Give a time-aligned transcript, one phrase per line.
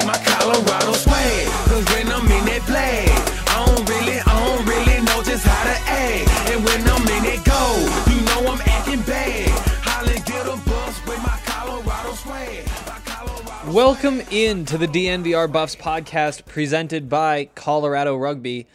[0.00, 1.46] Like my Colorado swag.
[1.68, 3.08] Cause when I'm in that flag,
[3.48, 6.50] I don't really, I don't really know just how to act.
[6.50, 7.62] And when I'm in it go,
[8.10, 9.48] you know I'm acting bad.
[9.82, 13.74] Holly get a bus with my Colorado swag.
[13.74, 18.66] Welcome in to the DNVR Buffs podcast presented by Colorado Rugby.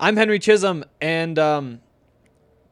[0.00, 1.80] I'm Henry Chisholm, and um,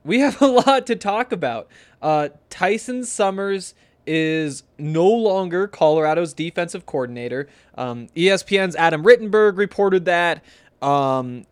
[0.05, 1.69] we have a lot to talk about.
[2.01, 3.75] Uh, Tyson Summers
[4.07, 7.49] is no longer Colorado's defensive coordinator.
[7.77, 10.45] Um, ESPN's Adam Rittenberg reported that.
[10.81, 11.47] Um,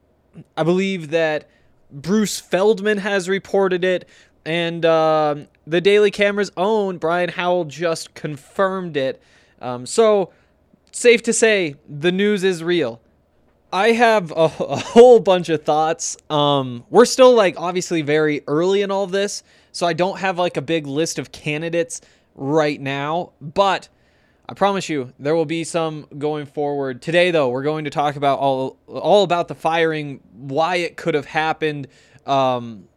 [0.57, 1.49] I believe that
[1.91, 4.09] Bruce Feldman has reported it,
[4.45, 9.23] and um the Daily Camera's own Brian Howell just confirmed it.
[9.61, 10.33] Um, so,
[10.91, 13.01] safe to say, the news is real.
[13.73, 16.17] I have a, a whole bunch of thoughts.
[16.29, 20.57] Um, we're still like obviously very early in all this, so I don't have like
[20.57, 22.01] a big list of candidates
[22.41, 23.89] right now, but
[24.49, 27.03] I promise you there will be some going forward.
[27.03, 31.15] Today though, we're going to talk about all all about the firing, why it could
[31.15, 31.87] have happened,
[32.27, 32.89] um,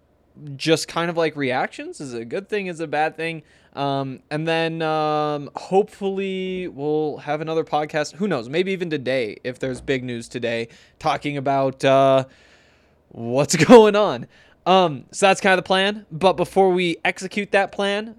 [0.55, 2.01] just kind of like reactions.
[2.01, 2.67] Is a good thing?
[2.67, 3.43] Is a bad thing?
[3.73, 8.15] Um, and then um, hopefully we'll have another podcast.
[8.15, 8.49] Who knows?
[8.49, 10.69] Maybe even today, if there's big news today,
[10.99, 12.25] talking about uh,
[13.09, 14.25] what's going on.
[14.65, 16.05] Um, so that's kind of the plan.
[16.11, 18.15] But before we execute that plan,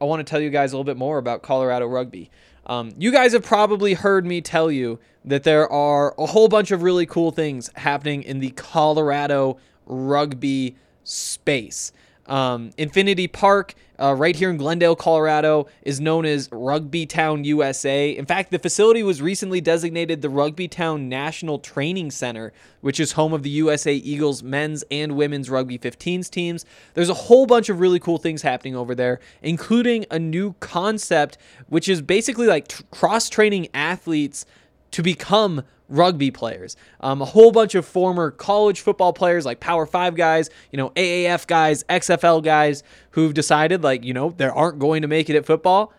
[0.00, 2.30] I want to tell you guys a little bit more about Colorado rugby.
[2.66, 6.70] Um, you guys have probably heard me tell you that there are a whole bunch
[6.70, 11.92] of really cool things happening in the Colorado rugby space.
[12.26, 18.10] Um, Infinity Park, uh, right here in Glendale, Colorado, is known as Rugby Town USA.
[18.10, 23.12] In fact, the facility was recently designated the Rugby Town National Training Center, which is
[23.12, 26.64] home of the USA Eagles men's and women's rugby 15s teams.
[26.94, 31.36] There's a whole bunch of really cool things happening over there, including a new concept,
[31.68, 34.46] which is basically like tr- cross training athletes
[34.92, 36.76] to become rugby players.
[37.00, 40.90] Um, a whole bunch of former college football players, like Power Five guys, you know,
[40.90, 45.36] AAF guys, XFL guys, who've decided, like, you know, they aren't going to make it
[45.36, 45.92] at football.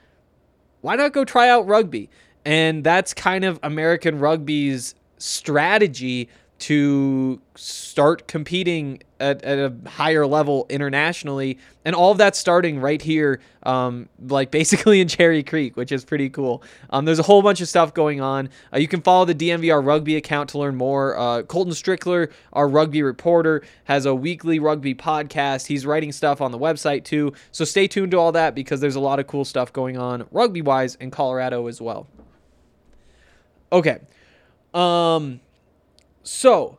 [0.81, 2.09] Why not go try out rugby?
[2.44, 6.28] And that's kind of American rugby's strategy
[6.62, 11.58] to start competing at, at a higher level internationally.
[11.84, 16.06] And all of that starting right here um, like basically in cherry creek which is
[16.06, 16.62] pretty cool.
[16.92, 18.50] Um, there's a whole bunch of stuff going on.
[18.72, 21.18] Uh, you can follow the dnvr rugby account to learn more.
[21.18, 25.66] Uh, colton strickler our rugby reporter has a weekly rugby podcast.
[25.66, 27.34] He's writing stuff on the website too.
[27.52, 30.28] So stay tuned to all that because there's a lot of cool stuff going on
[30.30, 32.06] rugby wise in colorado as well.
[33.72, 34.00] Okay.
[34.76, 35.40] Um
[36.24, 36.78] so,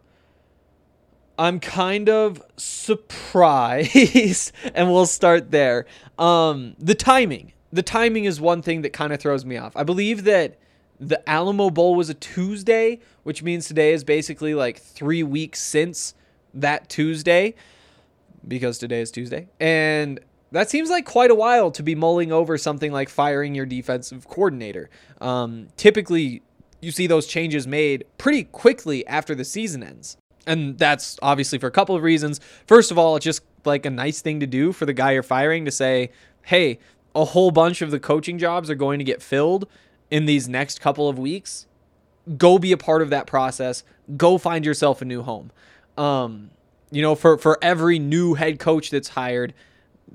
[1.39, 5.87] I'm kind of surprised, and we'll start there.
[6.19, 7.53] Um, the timing.
[7.73, 9.75] The timing is one thing that kind of throws me off.
[9.77, 10.59] I believe that
[11.01, 16.15] the Alamo Bowl was a Tuesday, which means today is basically like three weeks since
[16.55, 17.55] that Tuesday,
[18.47, 19.49] because today is Tuesday.
[19.59, 20.21] And
[20.53, 24.29] that seems like quite a while to be mulling over something like firing your defensive
[24.29, 24.91] coordinator.
[25.21, 26.43] Um, typically,
[26.83, 30.17] you see those changes made pretty quickly after the season ends.
[30.47, 32.41] And that's obviously for a couple of reasons.
[32.67, 35.23] First of all, it's just like a nice thing to do for the guy you're
[35.23, 36.11] firing to say,
[36.43, 36.81] hey,
[37.15, 39.69] a whole bunch of the coaching jobs are going to get filled
[40.11, 41.67] in these next couple of weeks.
[42.37, 43.85] Go be a part of that process.
[44.17, 45.53] Go find yourself a new home.
[45.97, 46.51] Um,
[46.91, 49.55] you know, for, for every new head coach that's hired,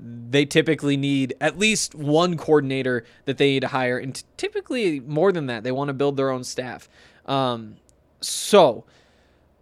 [0.00, 5.00] they typically need at least one coordinator that they need to hire, and t- typically
[5.00, 5.64] more than that.
[5.64, 6.88] They want to build their own staff.
[7.26, 7.76] Um,
[8.20, 8.84] so,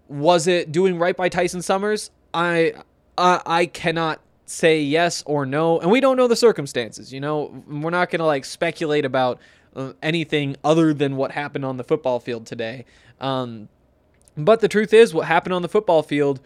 [0.09, 2.11] was it doing right by Tyson Summers?
[2.35, 2.75] I
[3.17, 7.13] I, I cannot say yes or no, and we don't know the circumstances.
[7.13, 9.41] You know, we're not gonna like speculate about
[9.75, 12.85] uh, anything other than what happened on the football field today.
[13.21, 13.69] Um,
[14.37, 16.41] but the truth is, what happened on the football field,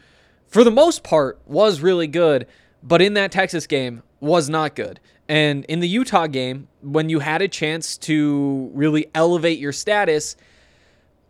[0.46, 2.46] for the most part, was really good
[2.82, 5.00] but in that Texas game was not good.
[5.28, 10.36] And in the Utah game, when you had a chance to really elevate your status,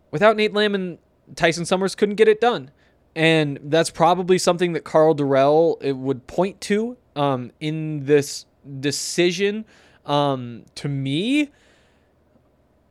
[0.09, 0.97] without Nate Landman,
[1.35, 2.71] Tyson Summers couldn't get it done.
[3.15, 8.45] And that's probably something that Karl Dorrell uh, would point to um, in this
[8.79, 9.65] decision.
[10.05, 11.51] Um, to me,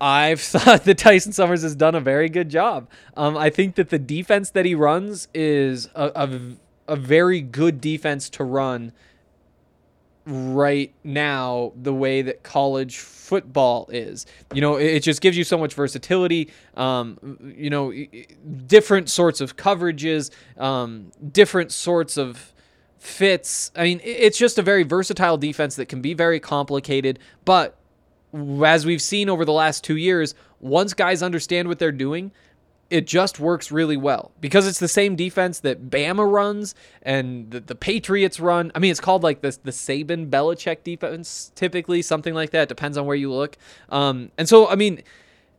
[0.01, 2.89] I've thought that Tyson Summers has done a very good job.
[3.17, 6.41] Um, I think that the defense that he runs is a, a,
[6.91, 8.93] a very good defense to run
[10.27, 14.27] right now the way that college football is.
[14.53, 16.51] You know, it, just gives you so much versatility.
[16.77, 17.93] Um, you know,
[18.67, 22.53] different sorts of coverages, um, different sorts of
[22.99, 23.71] fits.
[23.77, 27.77] I mean, it's just a very versatile defense that can be very complicated, but
[28.65, 32.31] as we've seen over the last two years, once guys understand what they're doing,
[32.91, 37.61] it just works really well because it's the same defense that Bama runs and the,
[37.61, 38.73] the Patriots run.
[38.75, 42.69] I mean, it's called like the the Saban Belichick defense, typically something like that.
[42.69, 43.57] Depends on where you look.
[43.89, 45.03] Um, and so I mean,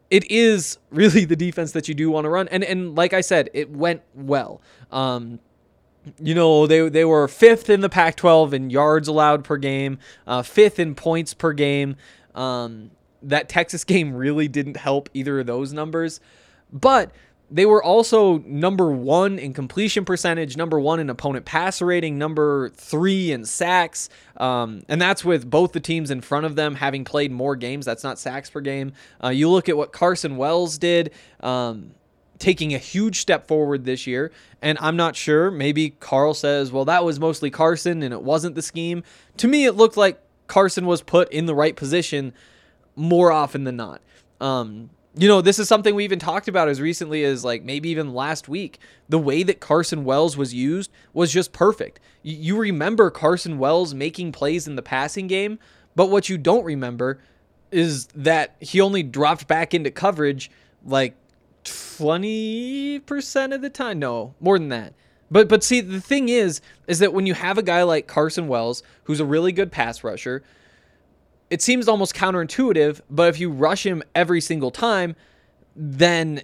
[0.09, 2.47] it is really the defense that you do want to run.
[2.49, 4.61] And and like I said, it went well.
[4.91, 5.39] Um,
[6.19, 10.41] you know they they were fifth in the Pac-12 in yards allowed per game, uh,
[10.41, 11.95] fifth in points per game.
[12.35, 12.91] Um,
[13.23, 16.19] that Texas game really didn't help either of those numbers.
[16.71, 17.11] But
[17.49, 22.69] they were also number one in completion percentage, number one in opponent passer rating, number
[22.69, 24.07] three in sacks.
[24.37, 27.85] Um, and that's with both the teams in front of them having played more games.
[27.85, 28.93] That's not sacks per game.
[29.21, 31.11] Uh, you look at what Carson Wells did.
[31.41, 31.91] Um,
[32.39, 34.31] taking a huge step forward this year.
[34.61, 35.51] And I'm not sure.
[35.51, 39.03] Maybe Karl says, well, that was mostly Carson and it wasn't the scheme.
[39.37, 42.33] To me, it looked like Carson was put in the right position
[42.95, 44.01] more often than not.
[44.39, 47.89] Um, you know, this is something we even talked about as recently as like maybe
[47.89, 48.79] even last week.
[49.09, 51.99] The way that Carson Wells was used was just perfect.
[52.23, 55.59] You remember Carson Wells making plays in the passing game,
[55.95, 57.19] but what you don't remember
[57.71, 60.49] is that he only dropped back into coverage
[60.85, 61.15] like
[61.63, 63.99] 20% of the time.
[63.99, 64.93] No, more than that.
[65.29, 68.47] But but see the thing is is that when you have a guy like Carson
[68.47, 70.43] Wells who's a really good pass rusher,
[71.51, 75.17] it seems almost counterintuitive, but if you rush him every single time,
[75.75, 76.41] then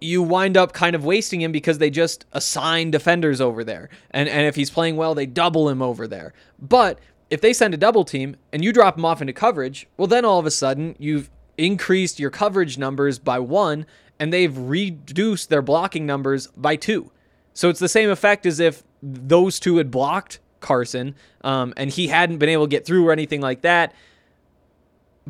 [0.00, 3.90] you wind up kind of wasting him because they just assign defenders over there.
[4.10, 6.32] And and if he's playing well, they double him over there.
[6.58, 6.98] But
[7.28, 10.24] if they send a double team and you drop him off into coverage, well then
[10.24, 11.28] all of a sudden you've
[11.58, 13.84] increased your coverage numbers by 1
[14.18, 17.10] and they've reduced their blocking numbers by 2.
[17.52, 22.06] So it's the same effect as if those two had blocked Carson um, and he
[22.06, 23.92] hadn't been able to get through or anything like that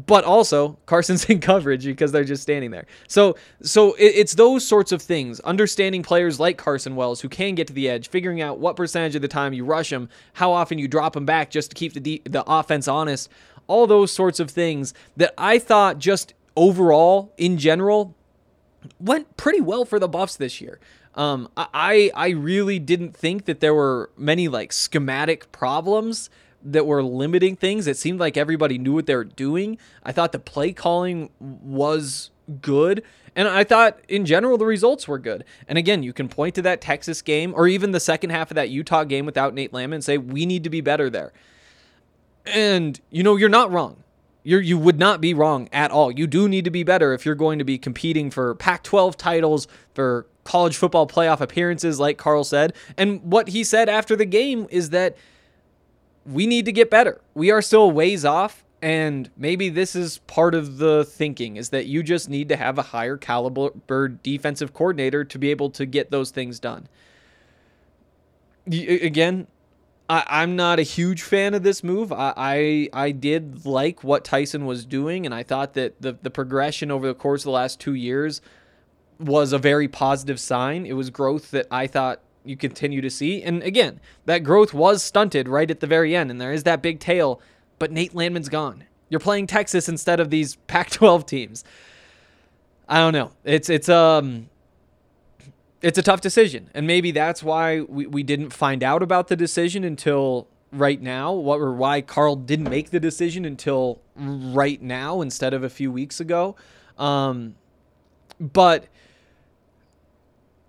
[0.06, 2.87] but also Carson's in coverage because they're just standing there.
[3.09, 5.41] So so it, it's those sorts of things.
[5.41, 9.15] Understanding players like Carson Wells who can get to the edge, figuring out what percentage
[9.15, 11.93] of the time you rush them, how often you drop them back just to keep
[11.95, 13.29] the de- the offense honest.
[13.67, 18.15] All those sorts of things that I thought just overall in general
[18.99, 20.79] went pretty well for the Buffs this year.
[21.15, 26.31] Um, I I really didn't think that there were many like schematic problems
[26.73, 27.87] that were limiting things.
[27.87, 29.79] It seemed like everybody knew what they were doing.
[30.05, 32.31] I thought the play calling was
[32.61, 33.03] good.
[33.35, 35.44] And I thought in general the results were good.
[35.69, 38.55] And again, you can point to that Texas game or even the second half of
[38.56, 41.32] that Utah game without Nate Lamb and say, we need to be better there.
[42.47, 44.03] And, you know, you're not wrong.
[44.43, 46.11] You're, you would not be wrong at all.
[46.11, 49.17] You do need to be better if you're going to be competing for Pac 12
[49.17, 52.72] titles, for college football playoff appearances, like Karl said.
[52.96, 55.17] And what he said after the game is that
[56.31, 57.20] we need to get better.
[57.35, 61.87] We are still ways off, and maybe this is part of the thinking is that
[61.87, 66.11] you just need to have a higher caliber defensive coordinator to be able to get
[66.11, 66.89] those things done.
[68.67, 69.47] Again,
[70.11, 72.13] I, am not a huge fan of this move.
[72.13, 76.31] I, I, I did like what Tyson was doing, and I thought that the the
[76.31, 78.43] progression over the course of the last two years
[79.19, 80.85] was a very positive sign.
[80.85, 83.43] It was growth that I thought you continue to see.
[83.43, 86.82] And again, that growth was stunted right at the very end, and there is that
[86.82, 87.40] big tail,
[87.78, 88.84] but Nate Landman's gone.
[89.08, 91.64] You're playing Texas instead of these Pac-12 teams.
[92.88, 93.32] I don't know.
[93.44, 94.48] It's it's um
[95.82, 96.70] it's a tough decision.
[96.74, 101.32] And maybe that's why we, we didn't find out about the decision until right now.
[101.32, 105.93] What or why Karl didn't make the decision until right now instead of a few
[105.93, 106.56] weeks ago.
[106.96, 107.56] Um
[108.40, 108.86] but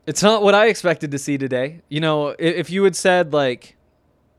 [0.06, 1.82] it's not what I expected to see today.
[1.90, 3.76] You know, if you had said like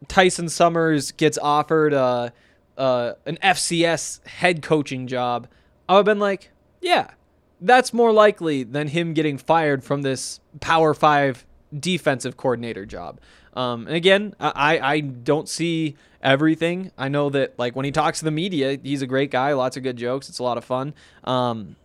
[0.09, 2.33] Tyson Summers gets offered a,
[2.77, 5.49] an FCS head coaching job,
[5.89, 6.51] I would have been like,
[6.81, 7.11] yeah,
[7.61, 11.45] that's more likely than him getting fired from this Power Five
[11.79, 13.21] defensive coordinator job.
[13.55, 16.93] Um, and again, I, I don't see everything.
[16.97, 19.77] I know that like when he talks to the media, he's a great guy, lots
[19.77, 20.29] of good jokes.
[20.29, 20.95] It's a lot of fun.
[21.25, 21.77] Um,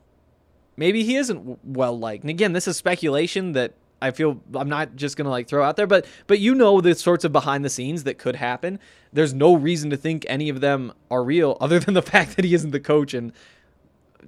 [0.77, 2.23] maybe he isn't well liked.
[2.23, 5.77] And again, this is speculation that I feel I'm not just gonna like throw out
[5.77, 8.79] there, but but you know the sorts of behind the scenes that could happen.
[9.13, 12.45] There's no reason to think any of them are real, other than the fact that
[12.45, 13.13] he isn't the coach.
[13.13, 13.31] And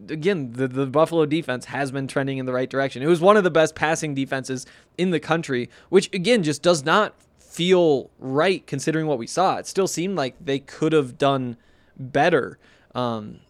[0.10, 3.02] again, the the Buffalo defense has been trending in the right direction.
[3.02, 4.66] It was one of the best passing defenses
[4.98, 9.58] in the country, which again just does not feel right considering what we saw.
[9.58, 11.58] It still seemed like they could have done
[11.98, 12.58] better.
[12.96, 13.42] Um,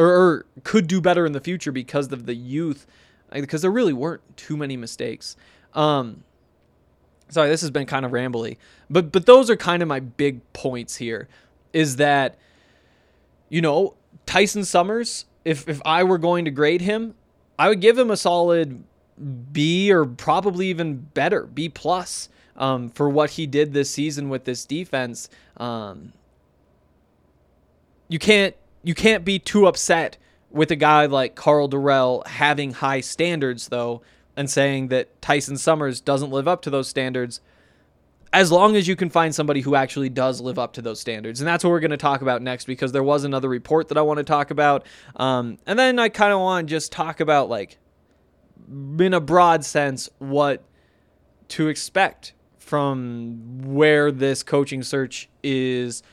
[0.00, 2.86] or, or could do better in the future because of the youth,
[3.32, 5.36] because there really weren't too many mistakes.
[5.74, 6.24] Um,
[7.28, 8.56] sorry, this has been kind of rambly,
[8.88, 11.28] but but those are kind of my big points here.
[11.72, 12.38] Is that
[13.48, 15.26] you know Tyson Summers?
[15.44, 17.14] If if I were going to grade him,
[17.58, 18.82] I would give him a solid
[19.52, 24.44] B or probably even better, B plus, um, for what he did this season with
[24.44, 25.28] this defense.
[25.58, 26.14] Um,
[28.08, 30.16] you can't you can't be too upset
[30.50, 34.02] with a guy like Karl Dorrell having high standards though
[34.36, 37.40] and saying that Tyson Summers doesn't live up to those standards
[38.32, 41.40] as long as you can find somebody who actually does live up to those standards.
[41.40, 43.98] And that's what we're going to talk about next because there was another report that
[43.98, 44.86] I want to talk about.
[45.16, 47.78] Um, and then I kind of want to just talk about, like,
[48.98, 50.62] in a broad sense, what
[51.48, 56.04] to expect from where this coaching search is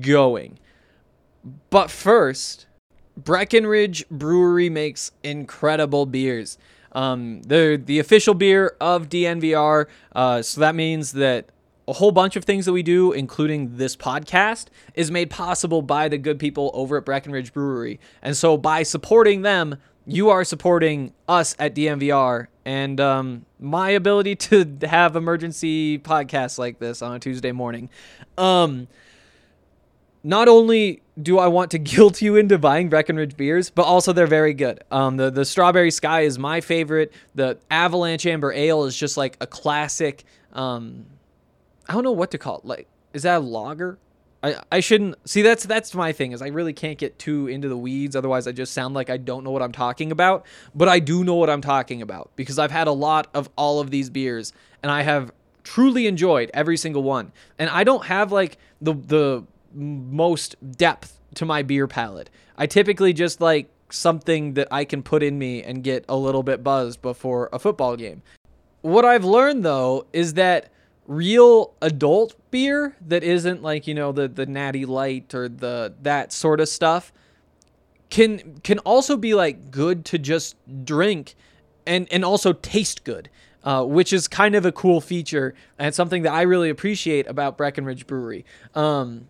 [0.00, 0.58] going.
[1.70, 2.66] But first,
[3.16, 6.58] Breckenridge Brewery makes incredible beers.
[6.92, 9.86] Um, they're the official beer of DNVR.
[10.12, 11.50] Uh, so that means that
[11.86, 16.08] a whole bunch of things that we do, including this podcast, is made possible by
[16.08, 17.98] the good people over at Breckenridge Brewery.
[18.22, 24.36] And so by supporting them, you are supporting us at DNVR and um, my ability
[24.36, 27.90] to have emergency podcasts like this on a Tuesday morning.
[28.38, 28.88] Um,
[30.22, 34.26] not only do I want to guilt you into buying Breckenridge beers, but also they're
[34.26, 34.82] very good.
[34.90, 37.12] Um, the the Strawberry Sky is my favorite.
[37.34, 40.24] The Avalanche Amber Ale is just like a classic.
[40.52, 41.06] Um,
[41.88, 42.64] I don't know what to call it.
[42.64, 43.98] Like, is that a lager?
[44.42, 47.68] I, I shouldn't see that's that's my thing is I really can't get too into
[47.68, 50.88] the weeds otherwise I just sound like I don't know what I'm talking about but
[50.88, 53.90] I do know what I'm talking about because I've had a lot of all of
[53.90, 55.30] these beers and I have
[55.62, 61.44] truly enjoyed every single one and I don't have like the the most depth to
[61.44, 62.30] my beer palate.
[62.56, 66.42] I typically just like something that I can put in me and get a little
[66.42, 68.22] bit buzzed before a football game.
[68.82, 70.70] What I've learned though is that
[71.06, 76.32] real adult beer that isn't like, you know, the the natty light or the that
[76.32, 77.12] sort of stuff
[78.10, 81.34] can can also be like good to just drink
[81.86, 83.28] and and also taste good.
[83.62, 87.58] Uh, which is kind of a cool feature and something that I really appreciate about
[87.58, 88.46] Breckenridge Brewery.
[88.74, 89.28] Um,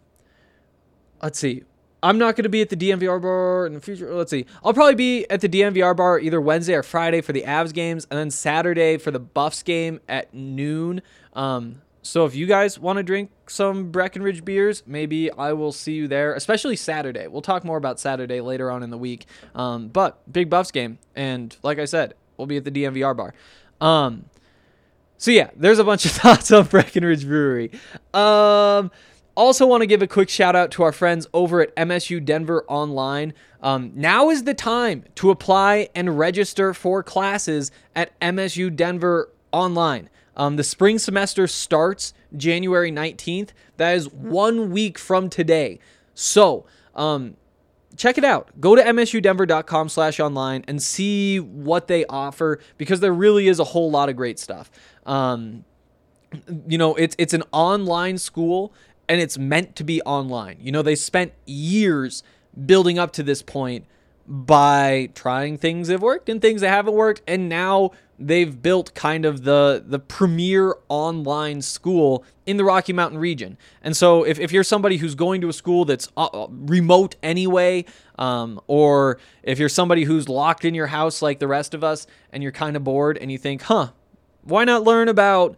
[1.22, 1.64] let's see.
[2.02, 4.14] I'm not going to be at the DNVR bar in the future.
[4.14, 4.46] Let's see.
[4.64, 8.06] I'll probably be at the DNVR bar either Wednesday or Friday for the Avs games,
[8.10, 11.02] and then Saturday for the Buffs game at noon.
[11.34, 15.92] Um, so if you guys want to drink some Breckenridge beers, maybe I will see
[15.92, 17.26] you there, especially Saturday.
[17.26, 19.26] We'll talk more about Saturday later on in the week.
[19.54, 23.34] Um, but big Buffs game, and like I said, we'll be at the DNVR bar.
[23.80, 24.24] Um,
[25.18, 27.70] so yeah, there's a bunch of thoughts on Breckenridge Brewery.
[28.14, 28.90] Um,
[29.40, 32.62] also, want to give a quick shout out to our friends over at MSU Denver
[32.68, 33.32] Online.
[33.62, 40.10] Um, now is the time to apply and register for classes at MSU Denver Online.
[40.36, 43.48] Um, the spring semester starts January 19th.
[43.78, 45.78] That is one week from today.
[46.12, 47.38] So, um,
[47.96, 48.50] check it out.
[48.60, 53.64] Go to msudenver.com slash online and see what they offer because there really is a
[53.64, 54.70] whole lot of great stuff.
[55.06, 55.64] Um,
[56.66, 58.72] you know, it's it's an online school
[59.10, 60.58] and it's meant to be online.
[60.60, 62.22] You know, they spent years
[62.64, 63.84] building up to this point
[64.24, 68.94] by trying things that have worked and things that haven't worked and now they've built
[68.94, 73.58] kind of the the premier online school in the Rocky Mountain region.
[73.82, 77.16] And so if, if you're somebody who's going to a school that's uh, uh remote
[77.20, 77.86] anyway,
[78.16, 82.06] um, or if you're somebody who's locked in your house like the rest of us
[82.32, 83.88] and you're kind of bored and you think, huh,
[84.44, 85.56] why not learn about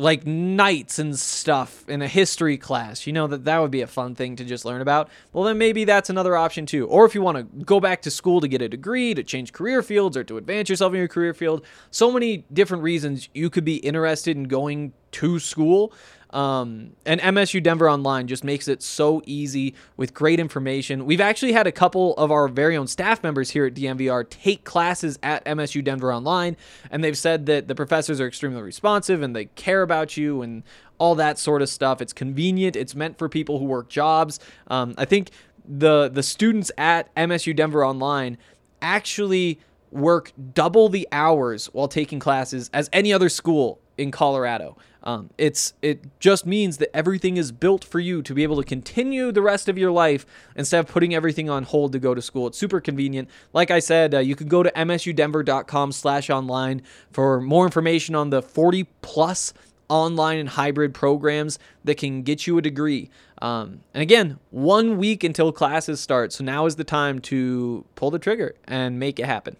[0.00, 3.06] like knights and stuff in a history class.
[3.06, 5.10] You know that that would be a fun thing to just learn about.
[5.32, 6.86] Well, then maybe that's another option too.
[6.86, 9.52] Or if you want to go back to school to get a degree, to change
[9.52, 13.50] career fields, or to advance yourself in your career field, so many different reasons you
[13.50, 15.92] could be interested in going to school.
[16.32, 21.04] Um, and MSU Denver Online just makes it so easy with great information.
[21.04, 24.64] We've actually had a couple of our very own staff members here at DNVR take
[24.64, 26.56] classes at MSU Denver Online,
[26.90, 30.62] and they've said that the professors are extremely responsive and they care about you and
[30.98, 32.00] all that sort of stuff.
[32.00, 32.76] It's convenient.
[32.76, 34.38] It's meant for people who work jobs.
[34.68, 35.30] Um, I think
[35.66, 38.38] the the students at MSU Denver Online
[38.82, 39.58] actually
[39.90, 44.76] work double the hours while taking classes as any other school in Colorado.
[45.02, 48.64] Um, it's it just means that everything is built for you to be able to
[48.64, 50.26] continue the rest of your life
[50.56, 52.48] instead of putting everything on hold to go to school.
[52.48, 53.30] It's super convenient.
[53.52, 58.84] Like I said, uh, you can go to msudenver.com/online for more information on the 40
[59.02, 59.52] plus
[59.88, 63.10] online and hybrid programs that can get you a degree.
[63.42, 68.10] Um, and again, one week until classes start, so now is the time to pull
[68.10, 69.56] the trigger and make it happen.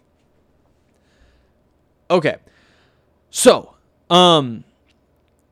[2.09, 2.37] Okay,
[3.29, 3.75] so
[4.09, 4.63] um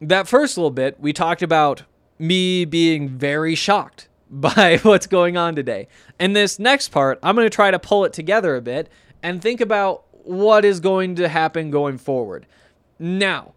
[0.01, 1.84] that first little bit, we talked about
[2.18, 5.88] me being very shocked by what's going on today.
[6.20, 8.89] And this next part, I'm going to try to pull it together a bit
[9.22, 12.46] and think about what is going to happen going forward.
[13.00, 13.53] Now,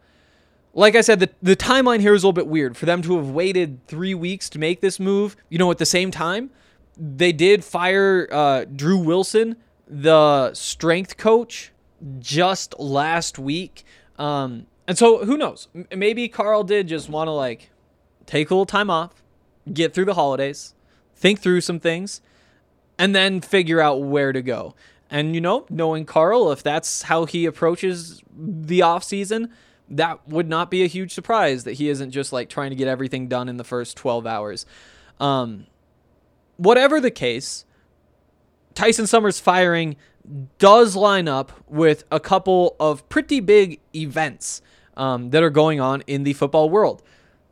[0.74, 2.76] like I said, the, the timeline here is a little bit weird.
[2.76, 5.86] For them to have waited three weeks to make this move, you know, at the
[5.86, 6.50] same time,
[6.96, 9.56] they did fire uh, Drew Wilson,
[9.86, 11.72] the strength coach,
[12.18, 13.84] just last week.
[14.18, 15.68] Um, and so who knows?
[15.94, 17.70] Maybe Karl did just want to like
[18.26, 19.22] take a little time off,
[19.72, 20.74] get through the holidays,
[21.14, 22.20] think through some things,
[22.98, 24.74] and then figure out where to go.
[25.10, 29.50] And you know, knowing Karl, if that's how he approaches the off season,
[29.88, 32.88] that would not be a huge surprise that he isn't just like trying to get
[32.88, 34.66] everything done in the first 12 hours.
[35.20, 35.66] Um,
[36.56, 37.66] whatever the case,
[38.74, 39.96] Tyson Summers firing
[40.58, 44.62] does line up with a couple of pretty big events
[44.96, 47.02] um, that are going on in the football world.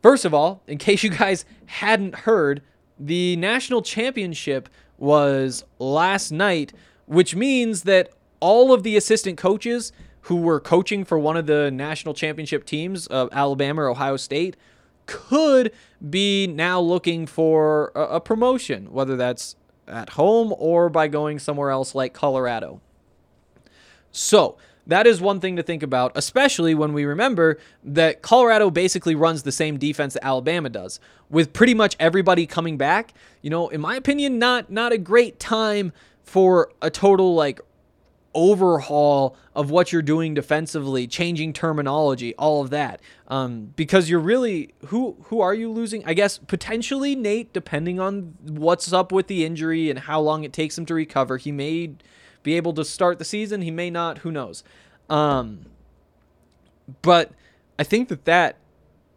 [0.01, 2.61] First of all, in case you guys hadn't heard,
[2.99, 6.73] the national championship was last night,
[7.05, 11.71] which means that all of the assistant coaches who were coaching for one of the
[11.71, 14.55] national championship teams of Alabama or Ohio State
[15.07, 15.71] could
[16.09, 19.55] be now looking for a, a promotion, whether that's
[19.87, 22.81] at home or by going somewhere else like Colorado.
[24.11, 24.57] So,
[24.87, 29.43] that is one thing to think about, especially when we remember that Colorado basically runs
[29.43, 33.13] the same defense that Alabama does, with pretty much everybody coming back.
[33.41, 37.59] You know, in my opinion, not not a great time for a total like
[38.33, 43.01] overhaul of what you're doing defensively, changing terminology, all of that.
[43.27, 46.03] Um, because you're really who who are you losing?
[46.05, 50.53] I guess potentially Nate, depending on what's up with the injury and how long it
[50.53, 51.37] takes him to recover.
[51.37, 51.91] He may
[52.43, 53.61] be able to start the season.
[53.61, 54.19] He may not.
[54.19, 54.63] Who knows?
[55.09, 55.65] Um,
[57.01, 57.31] but
[57.77, 58.57] I think that that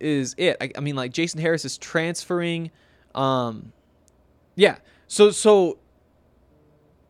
[0.00, 0.56] is it.
[0.60, 2.70] I, I mean, like Jason Harris is transferring.
[3.14, 3.72] Um,
[4.54, 4.76] yeah.
[5.06, 5.78] So so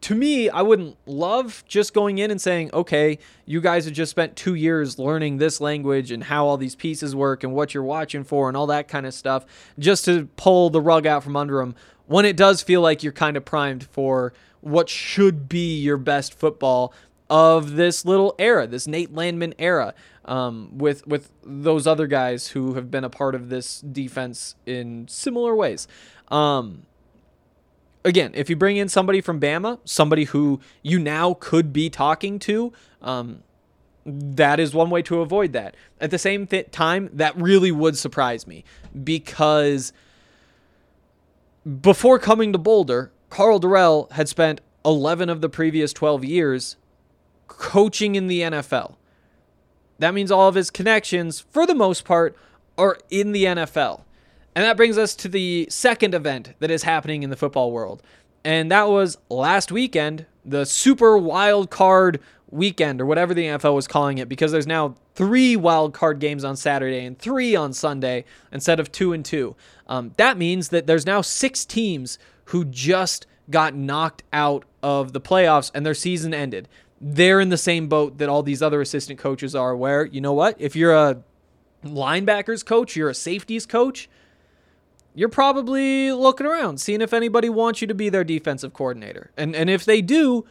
[0.03, 4.11] to me, I wouldn't love just going in and saying, okay, you guys have just
[4.11, 7.83] spent two years learning this language and how all these pieces work and what you're
[7.83, 9.47] watching for and all that kind of stuff,
[9.79, 11.75] just to pull the rug out from under them
[12.07, 16.35] when it does feel like you're kind of primed for what should be your best
[16.35, 16.93] football
[17.29, 22.75] of this little era, this Nate Landman era, um, with with those other guys who
[22.75, 25.87] have been a part of this defense in similar ways.
[26.29, 26.87] Um,
[28.05, 32.39] again, if you bring in somebody from Bama, somebody who you now could be talking
[32.41, 32.73] to,
[33.03, 33.43] um,
[34.07, 35.75] that is one way to avoid that.
[36.01, 38.65] At the same th- time, that really would surprise me
[39.03, 39.93] because
[41.81, 46.77] before coming to Boulder, Karl Dorrell had spent 11 of the previous 12 years
[47.49, 48.95] coaching in the NFL.
[49.99, 52.37] That means all of his connections, for the most part,
[52.79, 54.03] are in the NFL.
[54.55, 58.05] And that brings us to the second event that is happening in the football world.
[58.45, 62.21] And that was last weekend, the super wild card
[62.53, 66.45] weekend, or whatever the NFL was calling it, because there's now three wild card games
[66.45, 69.57] on Saturday and three on Sunday instead of two and two.
[69.89, 72.17] Um, that means that there's now six teams
[72.47, 76.69] who just got knocked out of the playoffs and their season ended.
[77.01, 80.33] They're in the same boat that all these other assistant coaches are, where, you know
[80.33, 80.59] what?
[80.59, 81.23] If you're a
[81.85, 84.09] linebackers coach, you're a safeties coach,
[85.15, 89.31] you're probably looking around, seeing if anybody wants you to be their defensive coordinator.
[89.37, 90.45] And and if they do,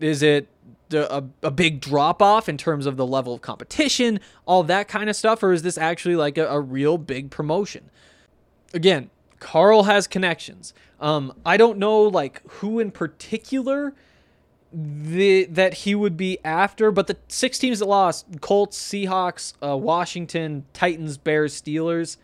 [0.00, 0.48] is it
[0.92, 5.10] a, a big drop off in terms of the level of competition, all that kind
[5.10, 7.90] of stuff, or is this actually like a, a real big promotion?
[8.72, 9.10] Again,
[9.44, 10.74] Karl has connections.
[11.00, 13.94] Um, I don't know like who in particular
[14.72, 19.76] the that he would be after, but the six teams that lost: Colts, Seahawks, uh,
[19.76, 22.16] Washington, Titans, Bears, Steelers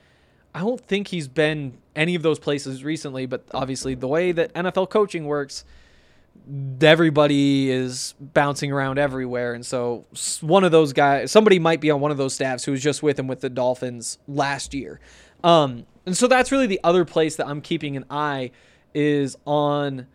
[0.54, 4.52] I don't think he's been any of those places recently, but obviously the way that
[4.54, 5.64] NFL coaching works,
[6.80, 9.54] everybody is bouncing around everywhere.
[9.54, 10.06] And so
[10.40, 13.02] one of those guys, somebody might be on one of those staffs who was just
[13.02, 14.98] with him with the Dolphins last year.
[15.44, 18.50] Um, and so that's really the other place that I'm keeping an eye
[18.94, 20.06] is on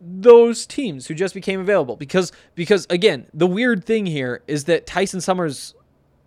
[0.00, 1.96] those teams who just became available.
[1.96, 5.74] Because because again the weird thing here is that Tyson Summers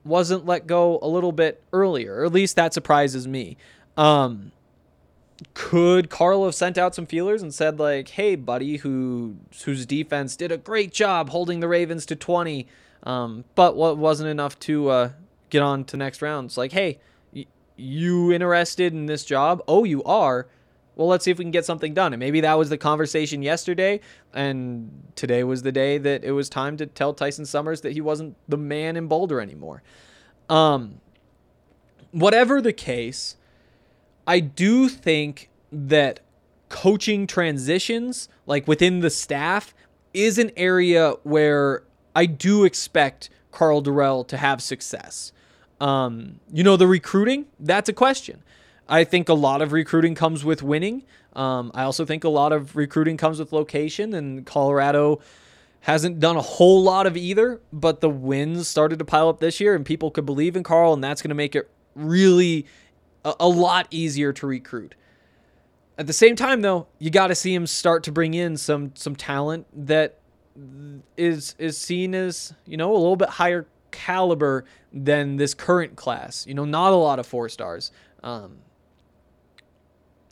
[0.04, 2.16] wasn't let go a little bit earlier.
[2.22, 3.58] Or at least that surprises me.
[3.96, 4.52] Um
[5.54, 9.36] could Karl have sent out some feelers and said like hey buddy who
[9.66, 12.66] whose defense did a great job holding the Ravens to 20
[13.04, 15.10] um but what wasn't enough to uh
[15.52, 16.98] get on to next rounds like hey
[17.78, 20.48] you interested in this job oh you are
[20.98, 22.12] well, let's see if we can get something done.
[22.12, 24.00] And maybe that was the conversation yesterday,
[24.34, 28.02] and today was the day that it was time to tell Tyson Summers that he
[28.02, 29.84] wasn't the man in Boulder anymore.
[30.50, 31.00] Um,
[32.10, 33.38] whatever the case,
[34.26, 36.22] I do think that
[36.70, 39.76] coaching transitions, like within the staff,
[40.16, 41.84] is an area where
[42.16, 45.32] I do expect Karl Dorrell to have success.
[45.80, 48.44] Um, you know, the recruiting, that's a question.
[48.90, 51.04] I think a lot of recruiting comes with winning.
[51.34, 55.20] Um, I also think a lot of recruiting comes with location, and Colorado
[55.82, 59.60] hasn't done a whole lot of either, but the wins started to pile up this
[59.60, 62.66] year, and people could believe in Karl, and that's going to make it really
[63.24, 64.96] a, a lot easier to recruit.
[65.98, 68.92] At the same time, though, you got to see him start to bring in some
[68.96, 70.20] some talent that
[71.18, 76.45] is is seen as you know a little bit higher caliber than this current class.
[76.47, 77.91] You know, not a lot of four stars.
[78.23, 78.58] Um,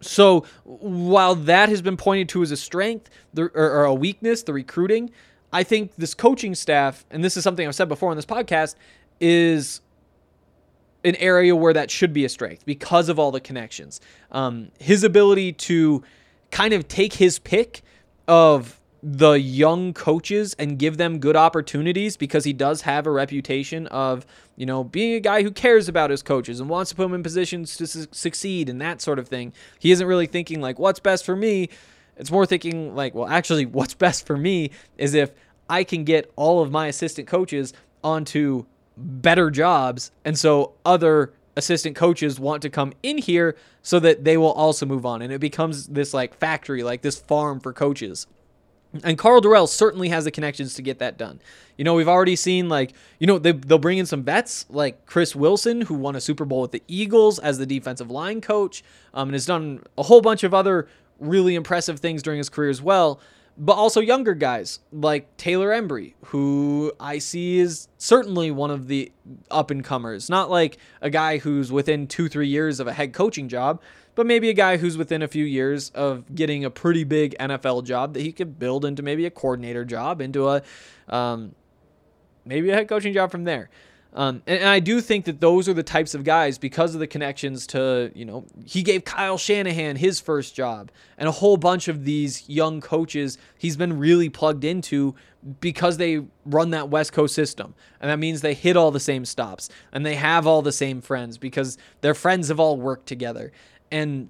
[0.01, 4.53] so while that has been pointed to as a strength or, or a weakness, the
[4.53, 5.11] recruiting,
[5.51, 8.75] I think this coaching staff, and this is something I've said before on this podcast,
[9.19, 9.81] is
[11.03, 14.01] an area where that should be a strength because of all the connections.
[14.31, 16.03] Um, his ability to
[16.51, 17.83] kind of take his pick
[18.27, 23.85] of the young coaches and give them good opportunities because he does have a reputation
[23.87, 27.03] of, you know, being a guy who cares about his coaches and wants to put
[27.03, 29.53] them in positions to su- succeed and that sort of thing.
[29.77, 31.69] He isn't really thinking like what's best for me.
[32.17, 35.29] It's more thinking like, well, actually what's best for me is if
[35.69, 38.65] I can get all of my assistant coaches onto
[38.97, 44.35] better jobs and so other assistant coaches want to come in here so that they
[44.35, 48.25] will also move on and it becomes this like factory like this farm for coaches
[49.03, 51.39] and Karl Dorrell certainly has the connections to get that done.
[51.77, 55.05] You know, we've already seen like, you know, they, they'll bring in some vets like
[55.05, 58.83] Chris Wilson, who won a Super Bowl with the Eagles as the defensive line coach,
[59.13, 60.87] um, and has done a whole bunch of other
[61.19, 63.19] really impressive things during his career as well.
[63.57, 69.13] But also younger guys like Taylor Embree, who I see is certainly one of the
[69.49, 70.29] up and comers.
[70.29, 73.81] Not like a guy who's within two, three years of a head coaching job,
[74.15, 77.85] but maybe a guy who's within a few years of getting a pretty big NFL
[77.85, 80.61] job that he could build into maybe a coordinator job, into a
[81.07, 81.55] um,
[82.45, 83.69] maybe a head coaching job from there.
[84.15, 87.01] Um, and, and I do think that those are the types of guys because of
[87.01, 91.57] the connections to, you know, he gave Kyle Shanahan his first job and a whole
[91.57, 95.15] bunch of these young coaches he's been really plugged into
[95.59, 97.75] because they run that West Coast system.
[97.99, 101.01] And that means they hit all the same stops and they have all the same
[101.01, 103.51] friends because their friends have all worked together.
[103.91, 104.29] And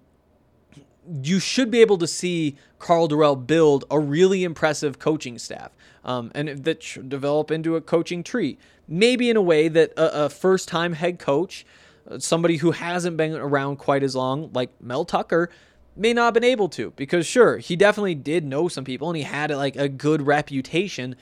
[1.24, 5.72] you should be able to see Karl Dorrell build a really impressive coaching staff,
[6.04, 8.58] um, and that should develop into a coaching tree.
[8.88, 11.66] Maybe in a way that a, a first-time head coach,
[12.10, 15.50] uh, somebody who hasn't been around quite as long, like Mel Tucker,
[15.96, 16.92] may not have been able to.
[16.96, 21.16] Because sure, he definitely did know some people, and he had like a good reputation.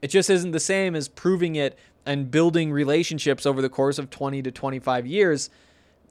[0.00, 4.10] It just isn't the same as proving it and building relationships over the course of
[4.10, 5.50] 20 to 25 years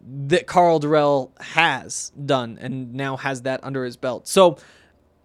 [0.04, 4.28] that Karl Dorrell has done and now has that under his belt.
[4.28, 4.58] So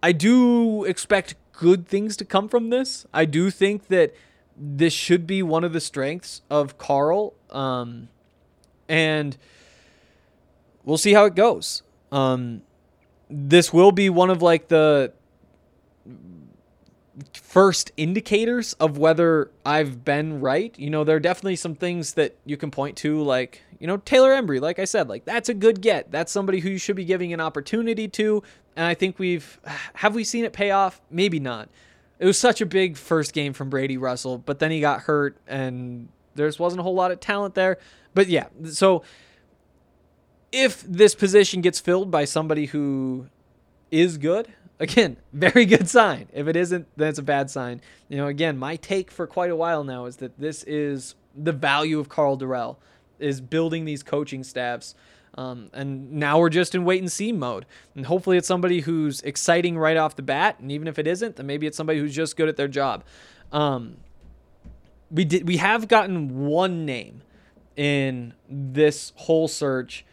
[0.03, 3.07] I do expect good things to come from this.
[3.13, 4.15] I do think that
[4.57, 7.35] this should be one of the strengths of Karl.
[7.51, 8.09] Um,
[8.89, 9.37] and
[10.85, 11.83] we'll see how it goes.
[12.13, 12.63] Um,
[13.29, 15.13] this will be one of like the
[17.35, 20.79] first indicators of whether I've been right.
[20.79, 23.97] You know, there are definitely some things that you can point to, like, you know,
[23.99, 26.11] Taylor Embree, like I said, like that's a good get.
[26.11, 28.43] That's somebody who you should be giving an opportunity to.
[28.75, 29.59] And I think we've,
[29.95, 31.01] have we seen it pay off?
[31.11, 31.69] Maybe not.
[32.19, 35.37] It was such a big first game from Brady Russell, but then he got hurt
[35.47, 37.79] and there just wasn't a whole lot of talent there.
[38.15, 39.03] But yeah, so
[40.53, 43.27] if this position gets filled by somebody who
[43.91, 44.49] is good,
[44.81, 46.29] again, very good sign.
[46.33, 47.81] If it isn't, then it's a bad sign.
[48.09, 51.53] You know, again, my take for quite a while now is that this is the
[51.53, 52.77] value of Karl Dorrell
[53.19, 54.95] is building these coaching staffs
[55.39, 57.67] Um, and now we're just in wait and see mode.
[57.95, 60.59] And hopefully it's somebody who's exciting right off the bat.
[60.61, 63.05] And even if it isn't, then maybe it's somebody who's just good at their job.
[63.53, 63.99] Um,
[65.11, 67.23] we did we have gotten one name
[67.77, 70.05] in this whole search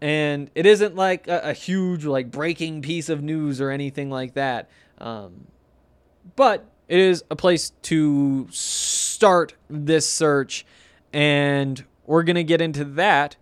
[0.00, 4.34] and it isn't like a, a huge like breaking piece of news or anything like
[4.34, 5.46] that um,
[6.34, 10.64] but it is a place to start this search
[11.12, 13.36] and we're going to get into that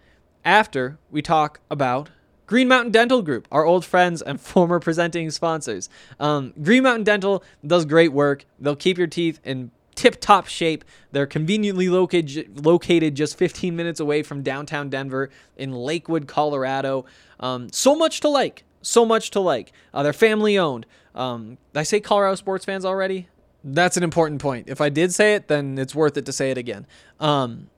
[0.44, 2.10] after we talk about
[2.46, 5.88] Green Mountain Dental Group, our old friends and former presenting sponsors.
[6.20, 8.44] Um, Green Mountain Dental does great work.
[8.60, 10.84] They'll keep your teeth in tip top shape.
[11.12, 17.04] They're conveniently located, located just 15 minutes away from downtown Denver in Lakewood, Colorado.
[17.40, 18.64] Um, so much to like.
[18.82, 19.72] So much to like.
[19.92, 20.86] Uh, they're family owned.
[21.14, 23.28] Um, I say Colorado sports fans already?
[23.62, 24.68] That's an important point.
[24.68, 26.86] If I did say it, then it's worth it to say it again.
[27.18, 27.70] Um,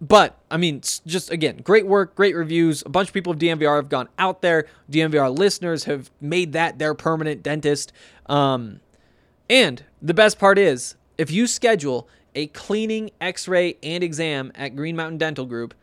[0.00, 2.82] but I mean, just again, great work, great reviews.
[2.84, 4.66] A bunch of people of DNVR have gone out there.
[4.90, 7.92] DNVR listeners have made that their permanent dentist.
[8.26, 8.80] Um,
[9.48, 14.96] and the best part is, if you schedule a cleaning, X-ray, and exam at Green
[14.96, 15.74] Mountain Dental Group,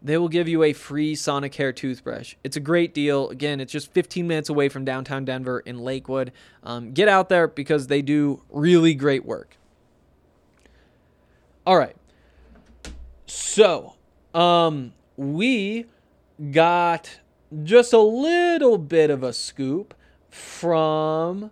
[0.00, 2.36] they will give you a free Sonicare toothbrush.
[2.44, 3.28] It's a great deal.
[3.30, 6.32] Again, it's just 15 minutes away from downtown Denver in Lakewood.
[6.62, 9.56] Um, get out there because they do really great work.
[11.66, 11.96] All right.
[13.26, 13.94] So,
[14.32, 15.86] um, we
[16.52, 17.18] got
[17.64, 19.94] just a little bit of a scoop
[20.30, 21.50] from.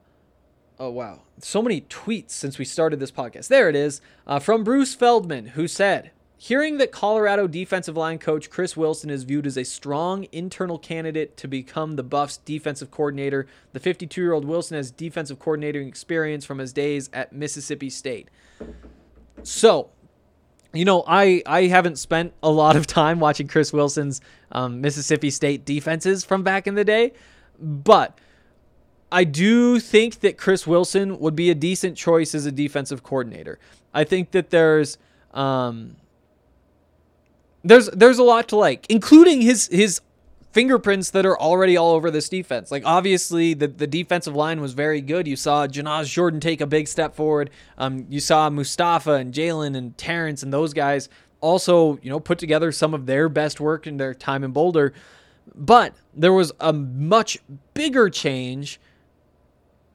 [0.85, 1.21] Oh, wow.
[1.39, 3.49] So many tweets since we started this podcast.
[3.49, 4.03] There it is.
[4.27, 9.25] Uh, from Bruce Feldman, who said, Hearing that Colorado defensive line coach Chris Wilson is
[9.25, 14.35] viewed as a strong internal candidate to become the Buffs defensive coordinator, the 52 year
[14.35, 18.29] old Wilson has defensive coordinating experience from his days at Mississippi State.
[19.43, 19.89] So,
[20.75, 24.21] you know, I I haven't spent a lot of time watching Chris Wilson's
[24.53, 27.15] um, Mississippi State defenses from back in the day,
[27.59, 28.19] but
[29.15, 33.61] I do think that Chris Wilson would be a decent choice as a defensive coordinator.
[33.95, 34.99] I think that there's
[35.33, 35.95] um,
[37.63, 40.01] there's there's a lot to like, including his his
[40.51, 42.73] fingerprints that are already all over this defense.
[42.73, 45.29] Like obviously the, the defensive line was very good.
[45.29, 47.51] You saw Janaz Jordan take a big step forward.
[47.79, 51.09] Um, you saw Mustafa and Jalen and Terrence and those guys
[51.41, 54.93] also, you know, put together some of their best work in their time in Boulder.
[55.55, 57.39] But there was a much
[57.75, 58.81] bigger change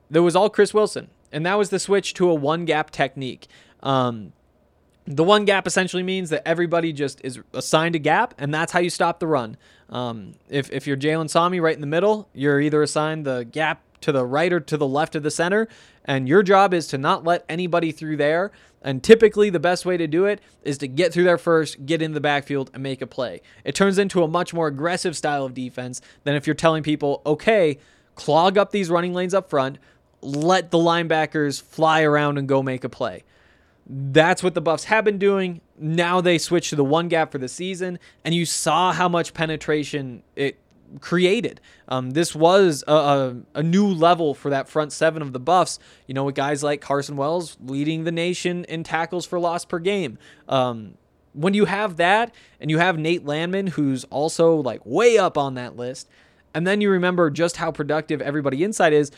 [0.09, 1.09] that was all Chris Wilson.
[1.31, 3.47] And that was the switch to a one gap technique.
[3.81, 4.33] Um,
[5.05, 8.79] the one gap essentially means that everybody just is assigned a gap, and that's how
[8.79, 9.57] you stop the run.
[9.89, 13.81] Um, if, if you're Jalen Sami right in the middle, you're either assigned the gap
[14.01, 15.67] to the right or to the left of the center,
[16.05, 18.51] and your job is to not let anybody through there.
[18.81, 22.01] And typically, the best way to do it is to get through there first, get
[22.01, 23.41] in the backfield, and make a play.
[23.65, 27.21] It turns into a much more aggressive style of defense than if you're telling people,
[27.25, 27.77] okay,
[28.15, 29.79] clog up these running lanes up front,
[30.21, 33.23] let the linebackers fly around and go make a play.
[33.87, 35.61] That's what the Buffs have been doing.
[35.77, 39.33] Now they switch to the one gap for the season, and you saw how much
[39.33, 40.59] penetration it
[41.01, 41.61] created.
[41.87, 45.79] Um, this was a, a, a, new level for that front seven of the Buffs.
[46.07, 49.79] You know, with guys like Carson Wells leading the nation in tackles for loss per
[49.79, 50.17] game.
[50.47, 50.95] Um,
[51.33, 55.55] when you have that, and you have Nate Landman, who's also like way up on
[55.55, 56.09] that list,
[56.53, 59.11] and then you remember just how productive everybody inside is,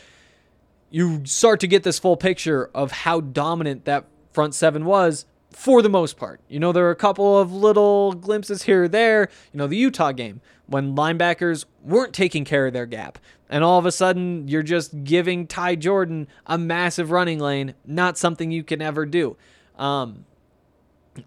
[0.92, 5.80] you start to get this full picture of how dominant that front seven was for
[5.80, 6.40] the most part.
[6.48, 9.28] You know, there are a couple of little glimpses here or there.
[9.52, 13.18] You know, the Utah game when linebackers weren't taking care of their gap.
[13.48, 18.16] And all of a sudden, you're just giving Ty Jordan a massive running lane, not
[18.16, 19.36] something you can ever do.
[19.78, 20.26] Um,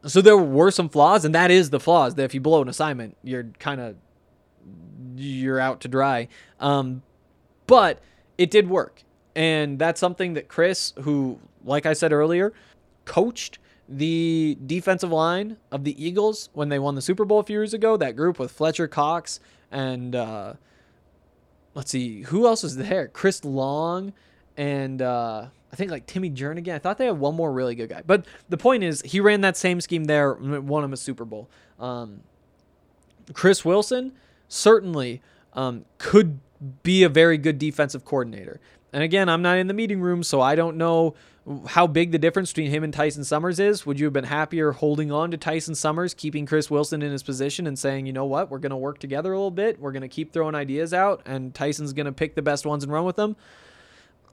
[0.06, 2.70] so there were some flaws, and that is the flaws that if you blow an
[2.70, 3.96] assignment, you're kind of
[5.16, 6.28] you're out to dry.
[6.60, 7.04] Um,
[7.68, 8.00] but
[8.38, 9.04] it did work.
[9.36, 12.54] And that's something that Chris, who, like I said earlier,
[13.04, 17.58] coached the defensive line of the Eagles when they won the Super Bowl a few
[17.58, 17.98] years ago.
[17.98, 19.40] That group with Fletcher Cox
[19.72, 20.54] and uh,
[21.74, 23.08] let's see, who else was there?
[23.10, 24.14] Chris Long
[24.58, 26.74] and uh, I think like Timmy Jernigan.
[26.74, 28.02] I thought they had one more really good guy.
[28.06, 31.50] But the point is, he ran that same scheme there, won him a Super Bowl.
[31.80, 32.22] Um,
[33.34, 34.14] Chris Wilson
[34.48, 35.22] certainly
[35.54, 36.40] um, could
[36.84, 38.60] be a very good defensive coordinator.
[38.96, 41.16] And again, I'm not in the meeting room, so I don't know
[41.68, 43.86] how big the difference between him and Tyson Summers is.
[43.86, 47.22] Would you have been happier holding on to Tyson Summers, keeping Chris Wilson in his
[47.22, 49.82] position and saying, you know what, we're going to work together a little bit.
[49.82, 52.86] We're going to keep throwing ideas out, and Tyson's going to pick the best ones
[52.86, 53.36] and run with them?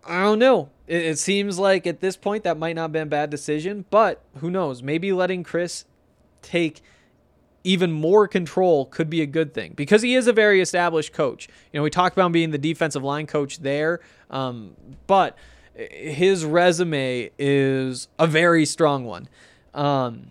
[0.07, 0.71] I don't know.
[0.87, 3.85] It, it seems like at this point that might not have been a bad decision,
[3.91, 4.81] but who knows?
[4.81, 5.87] Maybe letting Chris
[6.41, 6.83] take
[7.65, 11.49] even more control could be a good thing because he is a very established coach.
[11.73, 15.37] You know, we talked about him being the defensive line coach there, um, but
[15.75, 19.29] his resume is a very strong one.
[19.75, 20.31] Um,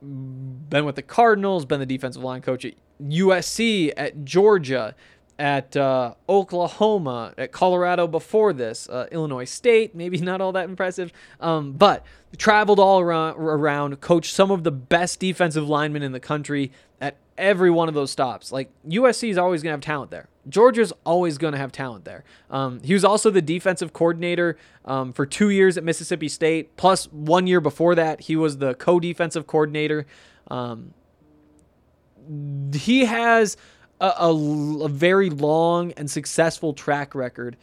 [0.00, 4.94] been with the Cardinals, been the defensive line coach at USC, at Georgia,
[5.38, 11.12] at uh, Oklahoma, at Colorado before this, uh, Illinois State, maybe not all that impressive,
[11.40, 12.04] um, but
[12.36, 17.16] traveled all around, around, coached some of the best defensive linemen in the country at
[17.36, 18.52] every one of those stops.
[18.52, 20.28] Like USC is always going to have talent there.
[20.48, 22.24] Georgia's always going to have talent there.
[22.50, 27.06] Um, he was also the defensive coordinator um, for two years at Mississippi State, plus
[27.12, 30.06] one year before that, he was the co defensive coordinator.
[30.48, 30.94] Um,
[32.74, 33.56] he has
[34.02, 37.56] a, a, a very long and successful track record.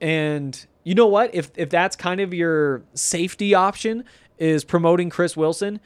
[0.00, 1.34] And you know what?
[1.34, 4.04] If, if that's kind of your safety option,
[4.38, 5.80] is promoting Chris Wilson,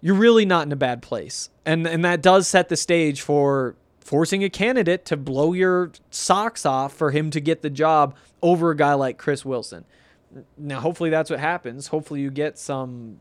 [0.00, 1.48] you're really not in a bad place.
[1.64, 6.66] And and that does set the stage for forcing a candidate to blow your socks
[6.66, 9.84] off for him to get the job over a guy like Chris Wilson.
[10.58, 11.86] Now, hopefully that's what happens.
[11.86, 13.18] Hopefully you get some.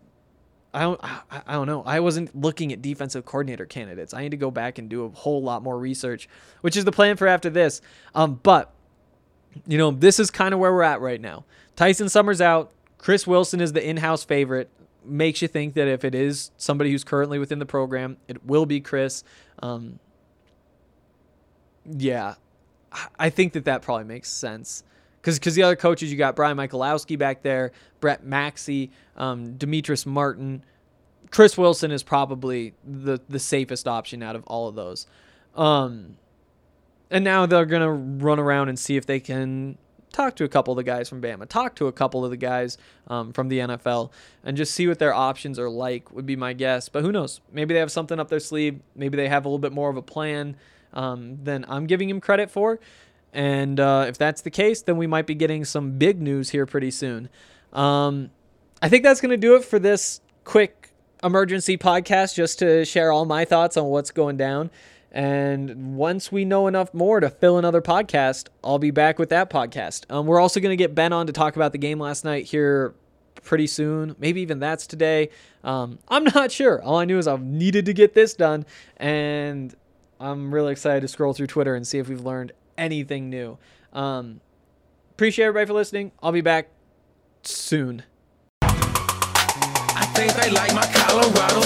[0.74, 1.00] I don't.
[1.04, 1.84] I don't know.
[1.86, 4.14] I wasn't looking at defensive coordinator candidates.
[4.14, 6.28] I need to go back and do a whole lot more research,
[6.62, 7.82] which is the plan for after this.
[8.16, 8.74] Um, but
[9.68, 11.46] you know, this is kind of where we're at right now.
[11.76, 12.72] Tyson Summers out.
[12.98, 14.70] Chris Wilson is the in-house favorite.
[15.06, 18.66] Makes you think that if it is somebody who's currently within the program, it will
[18.66, 19.24] be Chris.
[19.62, 20.00] Um,
[21.86, 22.36] yeah,
[23.20, 24.84] I think that that probably makes sense.
[25.24, 30.06] Because because the other coaches, you got Brian Michalowski back there, Brett Maxie, um, Demetrice
[30.06, 30.66] Martin.
[31.32, 35.08] Chris Wilson is probably the, the safest option out of all of those.
[35.56, 36.18] Um,
[37.10, 39.78] and now they're to run around and see if they can
[40.12, 42.38] talk to a couple of the guys from Bama, talk to a couple of the
[42.38, 44.12] guys um, from the NFL,
[44.44, 46.90] and just see what their options are like, would be my guess.
[46.90, 47.40] But who knows?
[47.52, 48.82] Maybe they have something up their sleeve.
[48.94, 50.58] Maybe they have a little bit more of a plan
[50.94, 52.80] um, than I'm giving him credit for.
[53.34, 56.66] And uh, if that's the case, then we might be getting some big news here
[56.66, 57.30] pretty soon.
[57.74, 58.30] Um,
[58.82, 60.92] I think that's going to do it for this quick
[61.24, 64.70] emergency podcast, just to share all my thoughts on what's going down.
[65.12, 69.50] And once we know enough more to fill another podcast, I'll be back with that
[69.50, 70.12] podcast.
[70.12, 72.46] Um, we're also going to get Ben on to talk about the game last night
[72.46, 72.96] here
[73.44, 74.16] pretty soon.
[74.20, 75.30] Maybe even that's today.
[75.64, 76.82] Um, I'm not sure.
[76.82, 78.66] All I knew is I needed to get this done,
[78.98, 79.76] and
[80.20, 83.58] I'm really excited to scroll through Twitter and see if we've learned anything new.
[83.92, 84.42] Um,
[85.12, 86.12] appreciate everybody for listening.
[86.22, 86.70] I'll be back
[87.44, 88.04] soon.
[88.62, 91.62] I think they like my Colorado.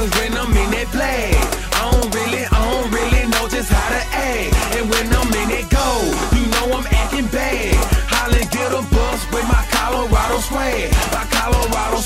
[0.00, 1.34] Cause when I'm in that play,
[1.76, 4.54] I don't really, I don't really know just how to act.
[4.76, 5.86] And when I'm in go,
[6.32, 7.74] you know I'm acting bad.
[8.08, 10.40] Holla, get a bus with my Colorado.
[11.12, 12.00] My Colorado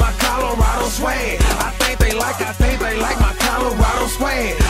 [0.00, 0.88] my Colorado.
[1.04, 4.67] I think they like, I think they like my Colorado.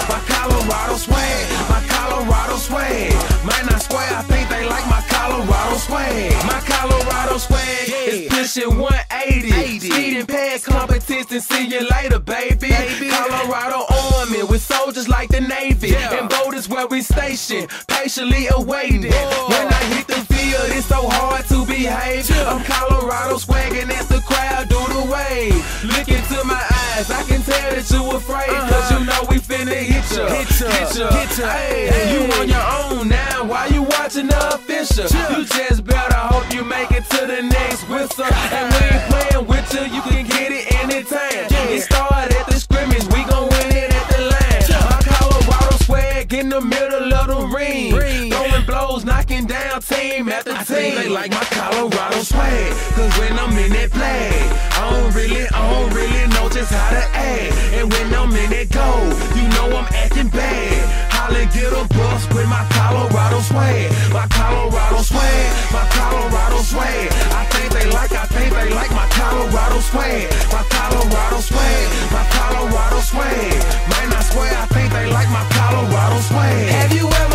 [5.88, 6.33] Swag.
[6.46, 9.81] My Colorado swag is pushing 180.
[9.81, 12.68] Speeding past competition, see you later, baby.
[12.68, 13.09] baby.
[13.09, 15.96] Colorado Army with soldiers like the Navy.
[15.96, 19.12] And boat is where we station, patiently awaiting.
[19.12, 22.31] When I hit the field, it's so hard to behave.
[22.46, 25.78] I'm Colorado swagging as the crowd do the wave.
[27.68, 28.48] Tell that you afraid.
[28.48, 30.28] Cause you know we finna hit ya.
[30.28, 31.48] Hit ya, hit ya, hit ya.
[31.48, 35.04] Hey, you on your own now, why you watching the official?
[35.04, 38.24] You just better hope you make it to the next whistle.
[38.24, 41.46] And we ain't playing with you, you can get it anytime.
[41.68, 44.64] It started at the scrimmage, we gon' win it at the line.
[44.88, 47.90] My Colorado swag in the middle of the ring.
[47.90, 48.28] Throwing
[48.99, 50.59] blows, knocking down team after team.
[50.59, 52.73] I think they like my Colorado swag.
[52.95, 54.31] Cause when I'm in that play,
[54.75, 57.53] I don't really, I don't really know just how to act.
[57.75, 58.89] And when I'm in that go,
[59.37, 61.13] you know I'm acting bad.
[61.13, 63.91] Holla, get a bus with my Colorado swag.
[64.13, 67.09] My Colorado swag, my Colorado swag.
[67.35, 70.27] I think they like, I think they like my Colorado swag.
[70.53, 73.59] My Colorado swag, my Colorado swag.
[73.91, 76.69] Might not swear, I think they like my Colorado swag.
[76.69, 77.28] Have you ever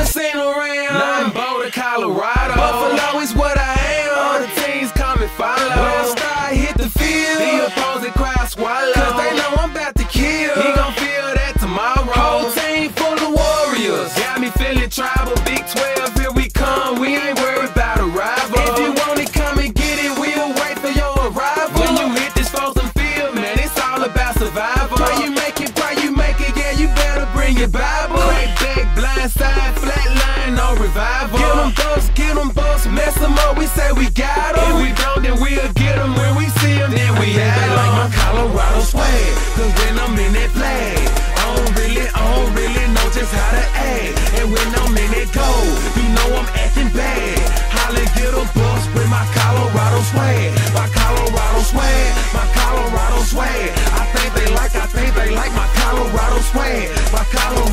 [30.93, 31.39] survival.
[31.39, 34.63] Get them thugs, get them bucks, mess them up, we say we got them.
[34.69, 37.69] If we don't, then we'll get them when we see them, then we I had
[37.73, 40.93] like my Colorado swag, cause when I'm in that play,
[41.33, 44.13] I don't really, I don't really know just how to act.
[44.37, 47.41] And when I'm in that gold, you know I'm acting bad.
[47.73, 53.69] Holla, get them bucks with my Colorado swag, my Colorado swag, my Colorado swag.
[53.97, 57.72] I think they like, I think they like my Colorado swag, my Colorado